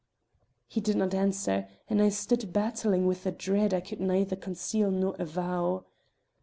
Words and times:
He 0.65 0.81
did 0.81 0.97
not 0.97 1.13
answer, 1.13 1.67
and 1.87 2.01
I 2.01 2.09
stood 2.09 2.51
battling 2.51 3.05
with 3.05 3.27
a 3.27 3.31
dread 3.31 3.71
I 3.71 3.81
could 3.81 4.01
neither 4.01 4.35
conceal 4.35 4.89
nor 4.89 5.15
avow. 5.19 5.85